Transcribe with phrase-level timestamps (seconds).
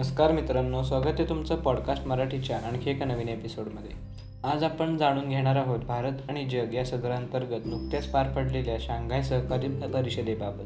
[0.00, 3.90] नमस्कार मित्रांनो स्वागत आहे तुमचं पॉडकास्ट मराठीच्या आणखी एका नवीन एपिसोडमध्ये
[4.44, 9.68] आज आपण जाणून घेणार आहोत भारत आणि जग या सदरांतर्गत नुकत्याच पार पडलेल्या शांघाय सहकारी
[9.68, 10.64] परिषदेबाबत.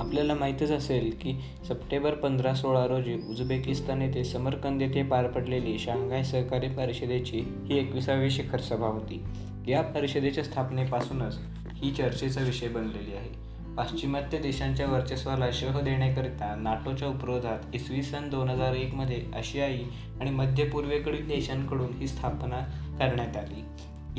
[0.00, 1.34] आपल्याला माहीतच असेल की
[1.68, 8.30] सप्टेंबर पंधरा सोळा रोजी उझबेकिस्तान येथे समरकंद येथे पार पडलेली शांघाय सहकारी परिषदेची ही एकविसावी
[8.30, 9.24] शिखर सभा होती.
[9.68, 11.38] या परिषदेच्या स्थापनेपासूनच
[11.74, 13.51] ही चर्चेचा विषय बनलेली आहे.
[13.76, 19.82] पाश्चिमात्य देशांच्या वर्चस्वाला शह देण्याकरिता नाटोच्या उपरोधात इसवी सन दोन हजार एकमध्ये आशियाई
[20.20, 22.60] आणि मध्य पूर्वेकडील देशांकडून ही स्थापना
[22.98, 23.64] करण्यात आली.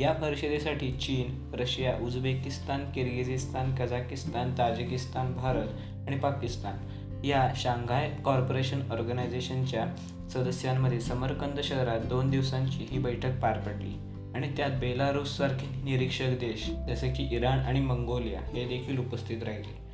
[0.02, 5.68] या परिषदेसाठी चीन Russia Uzbekistan Kyrgyzstan Kazakhstan Tajikistan Bharat
[6.06, 9.86] आणि पाकिस्तान या शांघाय कॉर्पोरेशन ऑर्गनायझेशनच्या
[10.30, 14.13] सदस्यांमध्ये समरकंद शहरात दोन दिवसांची ही बैठक पार पडली.
[14.34, 19.84] आणि त्यात बेलारूससारखे निरीक्षक देश जसे की इराण आणि मंगोलिया हे देखील उपस्थित राहिले.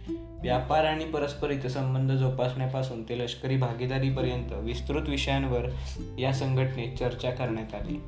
[0.42, 5.68] व्यापार आणि परस्पर हितसंबंध जोपासण्यापासून ते लष्करी भागीदारीपर्यंत विस्तृत विषयांवर
[6.18, 8.00] या संघटनेत चर्चा करण्यात आली.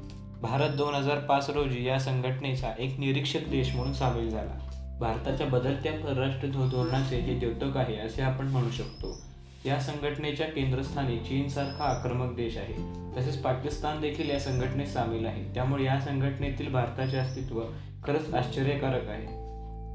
[0.43, 4.69] भारत दोन हजार पाच रोजी या संघटनेचा एक निरीक्षक देश म्हणून सामील झाला.
[5.01, 9.32] भारताच्या बदलत्या परराष्ट्र धोरणाचे हे द्योतक आहे असे आपण म्हणू शकतो.
[9.67, 12.75] या संघटनेच्या केंद्रस्थानी चीनसारखा आक्रमक देश आहे.
[13.17, 15.55] तसेच पाकिस्तान देखील या संघटनेत सामील आहे.
[15.55, 17.63] त्यामुळे या संघटनेतील भारताचे अस्तित्व
[18.05, 19.43] खरंच आश्चर्यकारक आहे.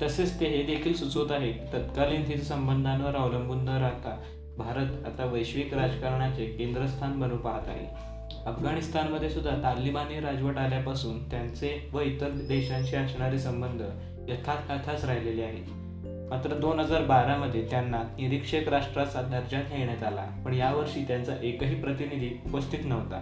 [0.02, 4.22] तसेच ते हे देखील सुचवत आहे तत्कालीन हित संबंधांवर अवलंबून न राहता
[4.58, 8.18] भारत आता वैश्विक राजकारणाचे केंद्रस्थान बनू पाहत आहे.
[8.46, 13.82] अफगाणिस्तानमध्ये सुद्धा तालिबानी राजवट आल्यापासून त्यांचे व इतर देशांशी असणारे संबंध
[14.30, 15.87] यथातथाच राहिलेले आहेत.
[16.30, 20.26] मात्र दोन हजार बारामध्ये त्यांना निरीक्षक राष्ट्राचा दर्जा घेण्यात आला.
[20.46, 23.22] पण यावर्षी त्यांचा एकही प्रतिनिधी उपस्थित नव्हता.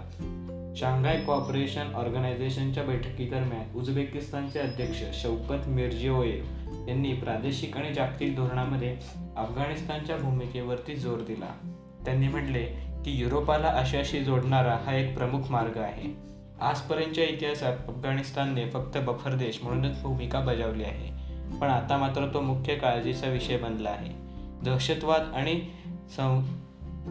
[0.76, 6.44] शांघाय कॉपरेशन ऑर्गनायझेशनच्या बैठकीदरम्यान उझबेकिस्तानचे अध्यक्ष शौकत मिर्जिओयेव
[6.88, 8.98] यांनी प्रादेशिक आणि जागतिक धोरणामध्ये
[9.38, 11.76] अफगाणिस्तानच्या भूमिकेवरती जोर दिला.
[12.06, 12.64] त्यांनी म्हटले
[13.06, 16.16] की युरोपाला आशियाशी जोडणारा हा एक प्रमुख मार्ग आहे.
[16.62, 21.25] आजपर्यंतच्या इतिहासात अफगाणिस्तानने फक्त बफर देश म्हणूनच भूमिका बजावली आहे.
[21.62, 24.12] पण आता मात्र तो मुख्य काळजीचा विषय बनला आहे.
[24.64, 25.62] दहशतवाद आणि
[26.10, 26.42] सं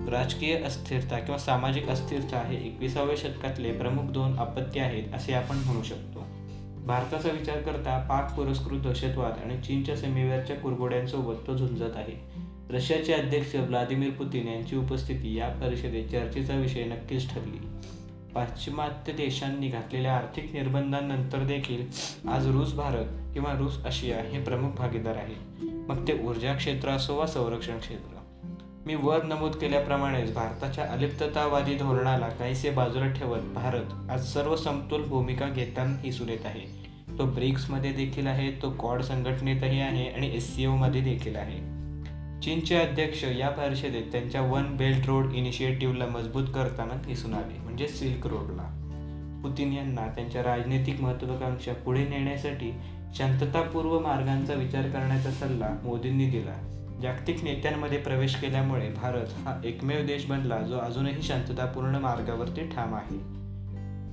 [0.08, 5.82] राजकीय अस्थिरता किंवा सामाजिक अस्थिरता हे एकविसाव्या शतकातले प्रमुख दोन आपत्ती आहेत असे आपण म्हणू
[5.82, 6.26] शकतो.
[6.86, 12.44] भारताचा विचार करता पाक पुरस्कृत दहशतवाद आणि चीनच्या सीमेवरच्या कुरगोड्यांसोबत तो झुंजत आहे.
[12.70, 17.66] रशियाचे अध्यक्ष व्लादिमीर पुतीन यांची उपस्थिती या परिषदेत चर्चेचा विषय नक्कीच ठरली.
[18.34, 21.86] पाश्चिमात्य देशांनी घातलेल्या आर्थिक निर्बंधांनंतर देखील
[22.28, 25.34] आज रूस भारत किंवा रूस आशिया हे प्रमुख भागीदार आहे
[25.88, 28.12] मग ते ऊर्जा क्षेत्र असो वा संरक्षण क्षेत्र.
[28.86, 35.48] मी वर नमूद केल्याप्रमाणेच भारताच्या अलिप्ततावादी धोरणाला काहीसे बाजूला ठेवत भारत आज सर्व समतोल भूमिका
[35.48, 36.66] घेताना दिसून येत आहे.
[37.18, 41.73] तो ब्रिक्समध्ये देखील आहे तो कॉड संघटनेतही आहे आणि एस सी ओमध्ये देखील आहे.
[42.44, 48.26] चीनचे अध्यक्ष या परिषदेत त्यांच्या वन बेल्ट रोड इनिशिएटिव्हला मजबूत करताना दिसून आले म्हणजे सिल्क
[48.26, 48.62] रोडला.
[49.42, 52.74] पुतीन यांना त्यांच्या राजनैतिक महत्वाकांक्षा पुढे नेण्यासाठी
[53.14, 56.82] शांततापूर्व मार्गांचा विचार करण्याचा सल्ला मोदींनी दिला.
[57.02, 63.43] जागतिक नेत्यांमध्ये प्रवेश केल्यामुळे भारत हा एकमेव देश बनला जो अजूनही शांततापूर्ण मार्गावरती ठाम आहे.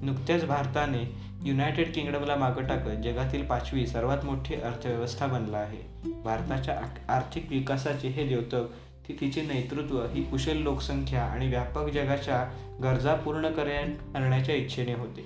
[0.01, 6.11] नुकत्याच भारताने युनायटेड किंगडमला मागं टाकत जगातील पाचवी सर्वात मोठी अर्थव्यवस्था बनला आहे.
[6.23, 6.79] भारताच्या
[7.09, 8.69] आर्थिक विकासाचे हे द्योतक
[9.07, 12.43] ती तिचे नेतृत्व ही कुशल लोकसंख्या आणि व्यापक जगाच्या
[12.83, 15.25] गरजा पूर्ण करण्याच्या इच्छेने होते.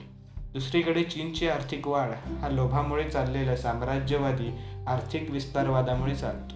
[0.54, 2.10] दुसरीकडे चीनची आर्थिक वाढ
[2.42, 4.50] हा लोभामुळे चाललेला साम्राज्यवादी
[4.88, 6.56] आर्थिक विस्तारवादामुळे चालतो.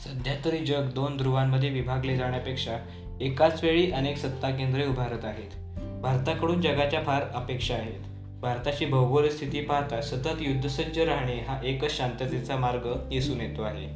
[0.00, 2.76] सध्या तरी जग दोन ध्रुवांमध्ये विभागले जाण्यापेक्षा
[3.20, 5.65] एकाच वेळी अनेक सत्ता केंद्रे उभारत आहेत.
[6.06, 8.02] भारताकडून जगाच्या फार अपेक्षा आहेत.
[8.40, 13.88] भारताची भौगोलिक स्थिती पाहता सतत युद्धसज्ज राहणे हा एकच शांततेचा मार्ग दिसून येतो आहे.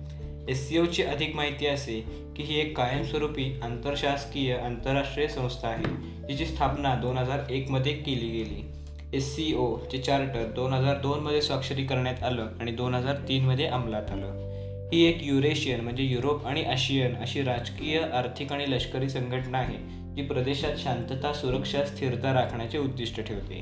[0.49, 2.05] एस सी ओची अधिक माहिती असे
[2.37, 8.71] की ही एक कायमस्वरूपी आंतरशासकीय आंतरराष्ट्रीय संस्था आहे जिची स्थापना दोन हजार एकमध्ये केली गेली.
[9.17, 14.11] एस सी ओचे चार्टर दोन हजार दोनमध्ये स्वाक्षरी करण्यात आलं आणि दोन हजार तीनमध्ये अंमलात
[14.11, 14.51] आलं.
[14.93, 20.23] ही एक युरेशियन म्हणजे युरोप आणि आशियन अशी राजकीय आर्थिक आणि लष्करी संघटना आहे जी
[20.23, 23.61] प्रदेशात शांतता सुरक्षा स्थिरता राखण्याचे उद्दिष्ट ठेवते.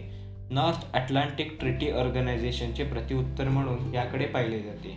[0.50, 4.96] नॉर्थ अटलांटिक ट्रिटी ऑर्गनायझेशनचे प्रतिउत्तर म्हणून याकडे पाहिले जाते.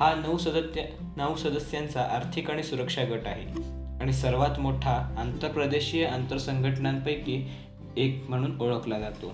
[0.00, 0.82] हा नऊ सदस्य
[1.16, 3.62] नऊ सदस्यांचा आर्थिक आणि सुरक्षा गट आहे
[4.00, 7.50] आणि सर्वात मोठा आंतरप्रदेशीय आंतरसंघटनांपैकी
[7.96, 9.32] एक म्हणून ओळखला जातो.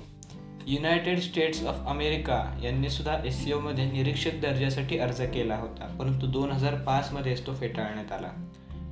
[0.67, 6.27] युनायटेड स्टेट्स ऑफ अमेरिका यांनी सुद्धा एस सी ओमध्ये निरीक्षक दर्जासाठी अर्ज केला होता परंतु
[6.27, 8.31] दोन हजार पाचमध्येच तो फेटाळण्यात आला.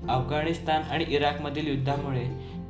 [0.09, 2.25] अफगाणिस्तान आणि इराकमधील युद्धामुळे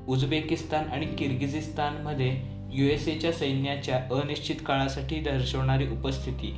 [0.09, 2.31] उझबेकिस्तान आणि किर्गिझिस्तानमध्ये
[2.73, 6.55] यू एस एच्या सैन्याच्या अनिश्चित काळासाठी दर्शवणारी उपस्थिती.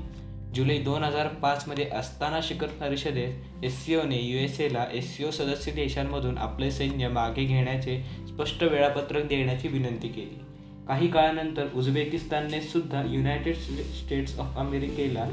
[0.55, 5.25] जुलै दोन हजार पाचमध्ये असताना शिखर परिषदेत एस सी ओने यू एस एला एस सी
[5.25, 7.99] ओ सदस्य देशांमधून आपले सैन्य मागे घेण्याचे
[8.29, 10.41] स्पष्ट वेळापत्रक देण्याची विनंती केली.
[10.89, 15.25] काही काळानंतर उझबेकिस्तानने सुद्धा युनायटेड स्टेट्स ऑफ अमेरिकेला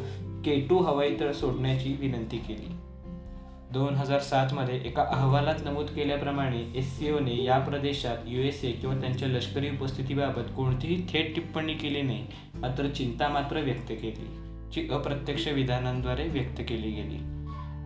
[0.46, 2.74] के टू हवाईतळ सोडण्याची विनंती केली.
[3.76, 8.72] दोन हजार सातमध्ये एका अहवालात नमूद केल्याप्रमाणे एस सी ओने या प्रदेशात यू एस ए
[8.72, 12.26] किंवा त्यांच्या लष्करी उपस्थितीबाबत कोणतीही थेट टिप्पणी केली नाही
[12.56, 14.28] मात्र चिंता मात्र व्यक्त केली
[14.72, 17.18] जी अप्रत्यक्ष विधानांद्वारे व्यक्त केली गेली.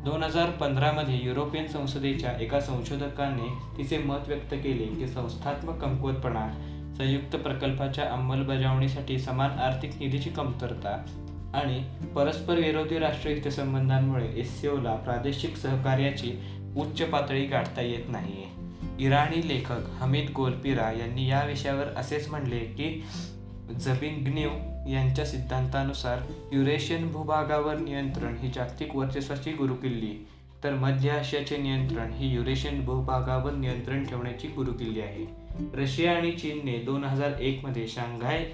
[0.05, 6.47] दोन हजार पंधरामध्ये युरोपियन संसदेच्या एका संशोधकाने तिचे मत व्यक्त केले की संस्थात्मक कमकुवतपणा
[6.97, 10.95] संयुक्त प्रकल्पाच्या अंमलबजावणीसाठी समान आर्थिक निधीची कमतरता
[11.53, 11.83] आणि
[12.15, 14.61] परस्पर विरोधी राष्ट्रीय संबंधांमुळे एस
[15.05, 16.33] प्रादेशिक सहकार्याची
[16.77, 18.45] उच्च पातळी गाठता येत नाही
[18.99, 23.03] इराणी लेखक हमीद गोलपिरा यांनी या विषयावर असेच म्हणले की
[23.79, 24.49] जबिंग्नेव
[24.89, 26.19] यांच्या सिद्धांतानुसार
[26.51, 30.27] युरेशियन भूभागावर नियंत्रण ही जागतिक वर्चस्वाची गुरुकिल्ली
[30.63, 35.25] तर मध्य आशियाचे नियंत्रण ही युरेशियन भूभागावर नियंत्रण ठेवण्याची गुरुकिल्ली आहे.
[35.73, 38.45] रशिया आणि चीनने दोन हजार एकमध्ये शांघाय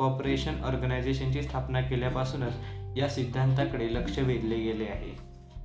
[0.00, 2.52] कॉपरेशन ऑर्गनायझेशनची स्थापना केल्यापासूनच
[2.96, 5.12] या सिद्धांताकडे लक्ष वेधले गेले आहे.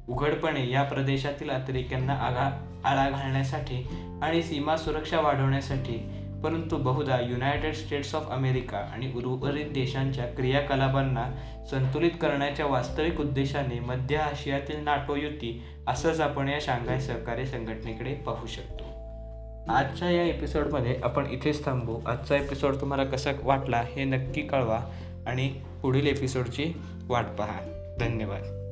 [0.07, 2.49] उघडपणे या प्रदेशातील अतिरेक्यांना आघा
[2.85, 3.75] आळा घालण्यासाठी
[4.23, 5.97] आणि सीमा सुरक्षा वाढवण्यासाठी
[6.43, 11.25] परंतु बहुधा युनायटेड स्टेट्स ऑफ अमेरिका आणि उर्वरित देशांच्या क्रियाकलापांना
[11.71, 18.47] संतुलित करण्याच्या वास्तविक उद्देशाने मध्य आशियातील नाटो युती असंच आपण या शांघाय सहकार्य संघटनेकडे पाहू
[18.47, 18.84] शकतो.
[19.69, 21.99] आजच्या या एपिसोडमध्ये आपण इथेच थांबू.
[22.05, 24.79] आजचा एपिसोड तुम्हाला कसा वाटला हे नक्की कळवा
[25.27, 26.73] आणि पुढील एपिसोडची
[27.07, 27.59] वाट पहा.
[27.99, 28.64] धन्यवाद.